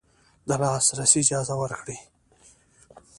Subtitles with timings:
[0.47, 1.97] د لاسرسي اجازه ورکړي